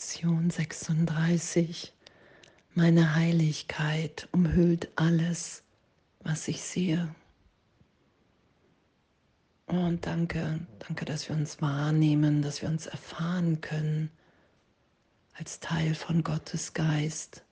[0.00, 1.92] Lektion 36.
[2.74, 5.62] Meine Heiligkeit umhüllt alles,
[6.20, 7.14] was ich sehe.
[9.66, 14.10] Und danke, danke, dass wir uns wahrnehmen, dass wir uns erfahren können
[15.34, 17.44] als Teil von Gottes Geist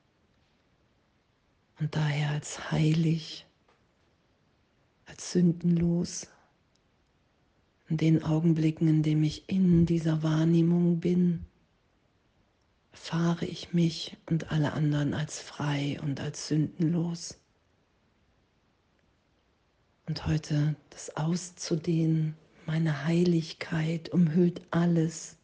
[1.79, 3.45] und daher als heilig,
[5.05, 6.29] als sündenlos.
[7.91, 11.45] In den Augenblicken, in denen ich in dieser Wahrnehmung bin,
[12.93, 17.39] fahre ich mich und alle anderen als frei und als sündenlos.
[20.07, 25.37] Und heute das auszudehnen, meine Heiligkeit umhüllt alles,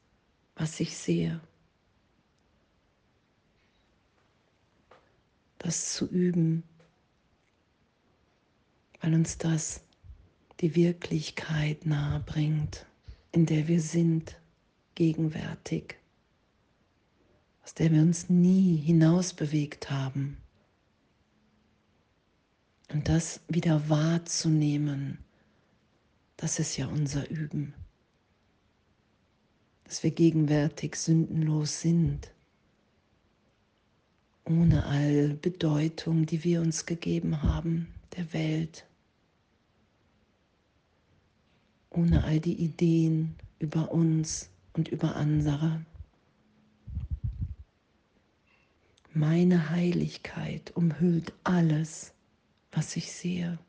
[0.57, 1.41] was ich sehe.
[5.59, 6.63] Das zu üben,
[9.01, 9.83] weil uns das
[10.61, 12.87] die Wirklichkeit nahe bringt,
[13.33, 14.37] in der wir sind,
[14.95, 15.97] gegenwärtig
[17.65, 20.37] aus der wir uns nie hinausbewegt haben.
[22.93, 25.19] Und das wieder wahrzunehmen,
[26.37, 27.73] das ist ja unser Üben.
[29.85, 32.31] Dass wir gegenwärtig sündenlos sind,
[34.45, 38.85] ohne all Bedeutung, die wir uns gegeben haben, der Welt,
[41.89, 45.81] ohne all die Ideen über uns und über andere.
[49.17, 52.13] Meine Heiligkeit umhüllt alles,
[52.73, 53.61] was ich sehe.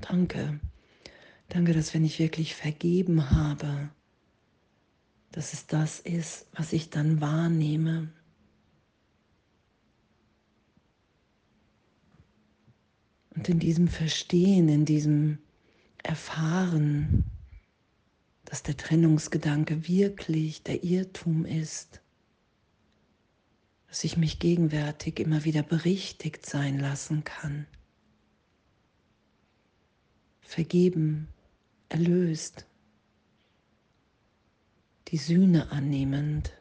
[0.00, 0.58] Danke.
[1.48, 3.90] Danke, dass wenn ich wirklich vergeben habe,
[5.30, 8.12] dass es das ist, was ich dann wahrnehme.
[13.36, 15.38] Und in diesem Verstehen, in diesem
[16.02, 17.22] Erfahren,
[18.44, 22.00] dass der Trennungsgedanke wirklich der Irrtum ist,
[23.96, 27.66] dass ich mich gegenwärtig immer wieder berichtigt sein lassen kann.
[30.42, 31.28] Vergeben,
[31.88, 32.66] erlöst,
[35.08, 36.52] die Sühne annehmend,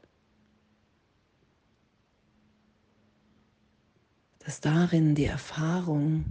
[4.40, 6.24] dass darin die Erfahrung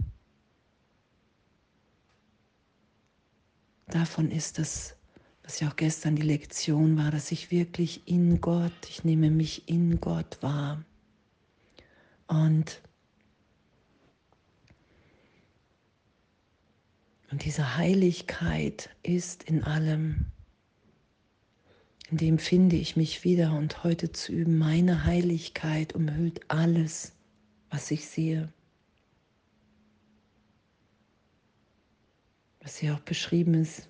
[3.89, 4.97] davon ist, dass
[5.43, 9.69] was ja auch gestern die Lektion war, dass ich wirklich in Gott, ich nehme mich
[9.69, 10.83] in Gott wahr.
[12.35, 12.83] Und,
[17.31, 20.27] und diese Heiligkeit ist in allem.
[22.11, 27.13] In dem finde ich mich wieder und heute zu üben, meine Heiligkeit umhüllt alles,
[27.71, 28.53] was ich sehe.
[32.61, 33.89] Was hier auch beschrieben ist,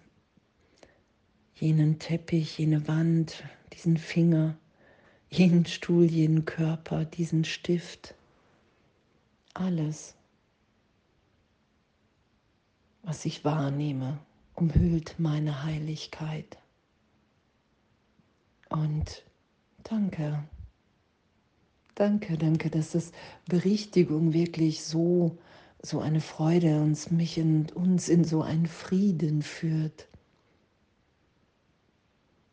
[1.54, 4.58] jenen Teppich, jene Wand, diesen Finger,
[5.30, 8.14] jenen Stuhl, jenen Körper, diesen Stift.
[9.54, 10.16] Alles,
[13.02, 14.18] was ich wahrnehme,
[14.54, 16.58] umhüllt meine Heiligkeit.
[18.68, 19.24] Und
[19.84, 20.42] danke,
[21.94, 23.12] danke, danke, dass das
[23.46, 25.38] Berichtigung wirklich so,
[25.80, 30.08] so eine Freude uns, mich und uns in so einen Frieden führt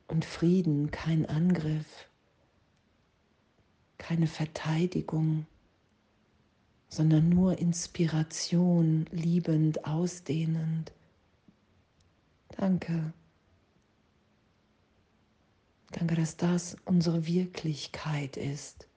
[0.08, 2.10] und Frieden, kein Angriff,
[3.98, 5.48] keine Verteidigung,
[6.92, 10.92] sondern nur Inspiration, liebend, ausdehnend.
[12.50, 13.14] Danke.
[15.92, 18.88] Danke, dass das unsere Wirklichkeit ist.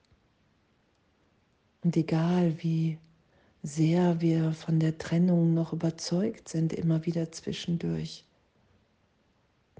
[1.83, 2.99] Und egal wie
[3.63, 8.25] sehr wir von der Trennung noch überzeugt sind, immer wieder zwischendurch,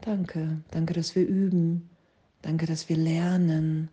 [0.02, 1.90] Danke, danke, dass wir üben.
[2.42, 3.90] Danke, dass wir lernen.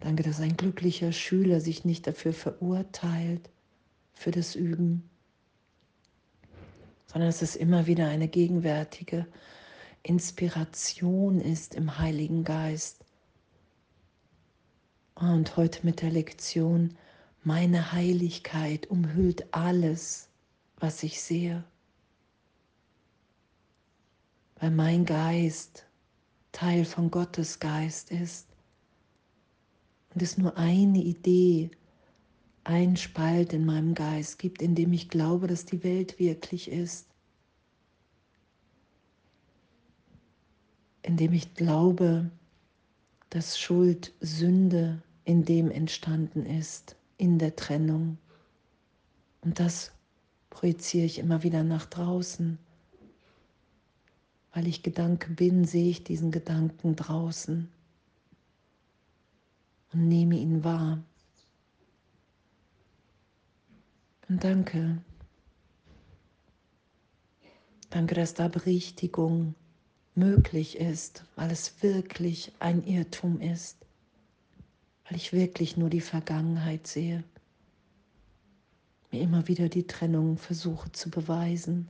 [0.00, 3.50] Danke, dass ein glücklicher Schüler sich nicht dafür verurteilt,
[4.12, 5.08] für das Üben,
[7.06, 9.26] sondern dass es immer wieder eine gegenwärtige
[10.02, 13.04] Inspiration ist im Heiligen Geist.
[15.14, 16.96] Und heute mit der Lektion,
[17.42, 20.28] meine Heiligkeit umhüllt alles,
[20.76, 21.64] was ich sehe
[24.64, 25.84] weil mein Geist
[26.52, 28.53] Teil von Gottes Geist ist
[30.14, 31.70] und es nur eine Idee,
[32.62, 37.08] ein Spalt in meinem Geist gibt, in dem ich glaube, dass die Welt wirklich ist,
[41.02, 42.30] in dem ich glaube,
[43.28, 48.16] dass Schuld, Sünde in dem entstanden ist, in der Trennung.
[49.42, 49.92] Und das
[50.48, 52.58] projiziere ich immer wieder nach draußen.
[54.52, 57.68] Weil ich Gedanke bin, sehe ich diesen Gedanken draußen
[59.94, 61.02] und nehme ihn wahr.
[64.28, 64.98] Und danke.
[67.90, 69.54] Danke, dass da Berichtigung
[70.16, 73.76] möglich ist, weil es wirklich ein Irrtum ist,
[75.08, 77.22] weil ich wirklich nur die Vergangenheit sehe,
[79.12, 81.86] mir immer wieder die Trennung versuche zu beweisen.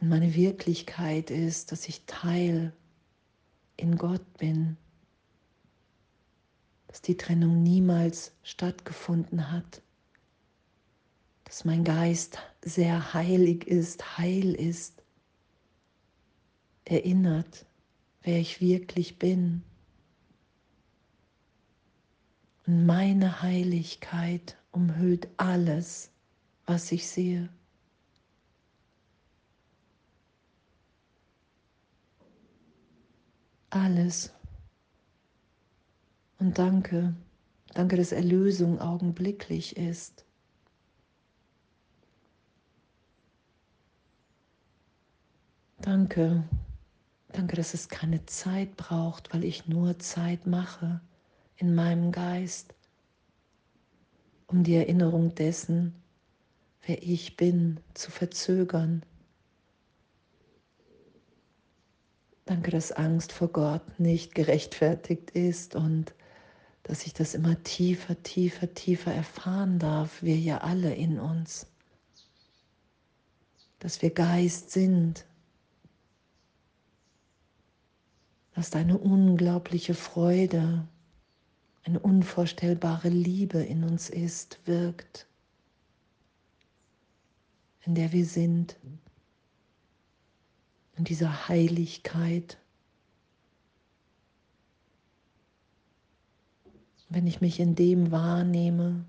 [0.00, 2.72] Und meine Wirklichkeit ist, dass ich Teil
[3.80, 4.76] in Gott bin,
[6.86, 9.82] dass die Trennung niemals stattgefunden hat,
[11.44, 15.02] dass mein Geist sehr heilig ist, heil ist,
[16.84, 17.66] erinnert,
[18.22, 19.62] wer ich wirklich bin.
[22.66, 26.10] Und meine Heiligkeit umhüllt alles,
[26.66, 27.48] was ich sehe.
[33.70, 34.32] Alles.
[36.38, 37.14] Und danke,
[37.74, 40.24] danke, dass Erlösung augenblicklich ist.
[45.80, 46.44] Danke.
[47.28, 51.00] Danke, dass es keine Zeit braucht, weil ich nur Zeit mache
[51.56, 52.74] in meinem Geist,
[54.48, 55.94] um die Erinnerung dessen,
[56.86, 59.04] wer ich bin, zu verzögern.
[62.50, 66.12] Danke, dass Angst vor Gott nicht gerechtfertigt ist und
[66.82, 71.68] dass ich das immer tiefer, tiefer, tiefer erfahren darf, wir ja alle in uns,
[73.78, 75.26] dass wir Geist sind.
[78.56, 80.88] Dass deine unglaubliche Freude,
[81.84, 85.28] eine unvorstellbare Liebe in uns ist, wirkt,
[87.84, 88.76] in der wir sind,
[91.00, 92.58] in dieser Heiligkeit.
[97.08, 99.06] Wenn ich mich in dem wahrnehme,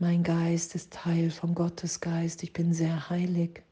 [0.00, 3.62] mein Geist ist Teil von Gottes Geist, ich bin sehr heilig.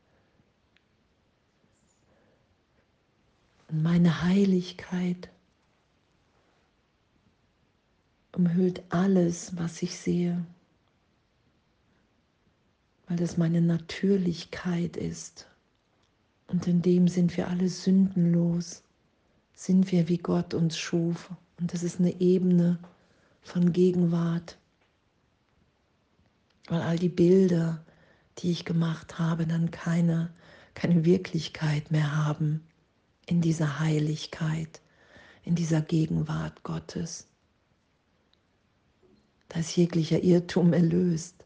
[3.66, 5.30] Und meine Heiligkeit
[8.36, 10.46] umhüllt alles, was ich sehe,
[13.06, 15.46] weil das meine Natürlichkeit ist.
[16.48, 18.82] Und in dem sind wir alle sündenlos,
[19.54, 21.30] sind wir, wie Gott uns schuf.
[21.58, 22.78] Und das ist eine Ebene
[23.42, 24.58] von Gegenwart,
[26.68, 27.84] weil all die Bilder,
[28.38, 30.32] die ich gemacht habe, dann keine,
[30.74, 32.62] keine Wirklichkeit mehr haben
[33.26, 34.80] in dieser Heiligkeit,
[35.44, 37.26] in dieser Gegenwart Gottes.
[39.48, 41.41] Da ist jeglicher Irrtum erlöst.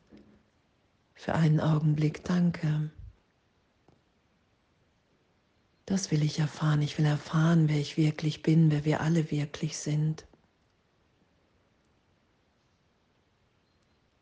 [1.16, 2.90] Für einen Augenblick danke.
[5.86, 6.82] Das will ich erfahren.
[6.82, 10.26] Ich will erfahren, wer ich wirklich bin, wer wir alle wirklich sind.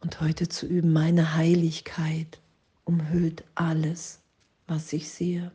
[0.01, 2.41] Und heute zu üben, meine Heiligkeit
[2.85, 4.21] umhüllt alles,
[4.67, 5.51] was ich sehe.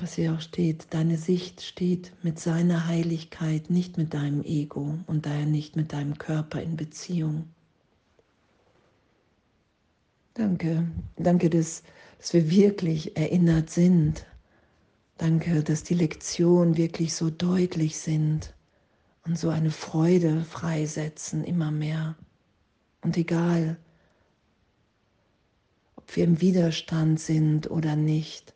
[0.00, 5.26] Was hier auch steht, deine Sicht steht mit seiner Heiligkeit, nicht mit deinem Ego und
[5.26, 7.44] daher nicht mit deinem Körper in Beziehung.
[10.32, 11.82] Danke, danke, dass,
[12.18, 14.24] dass wir wirklich erinnert sind.
[15.18, 18.54] Danke, dass die Lektionen wirklich so deutlich sind
[19.26, 22.16] und so eine Freude freisetzen, immer mehr.
[23.02, 23.76] Und egal,
[25.96, 28.54] ob wir im Widerstand sind oder nicht,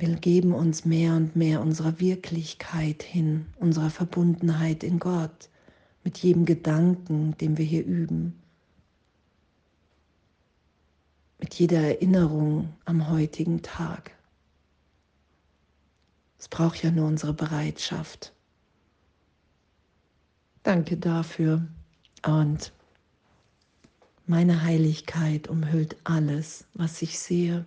[0.00, 5.50] wir geben uns mehr und mehr unserer Wirklichkeit hin, unserer Verbundenheit in Gott,
[6.04, 8.40] mit jedem Gedanken, den wir hier üben,
[11.38, 14.12] mit jeder Erinnerung am heutigen Tag.
[16.38, 18.32] Es braucht ja nur unsere Bereitschaft.
[20.62, 21.66] Danke dafür
[22.26, 22.72] und
[24.26, 27.66] meine Heiligkeit umhüllt alles, was ich sehe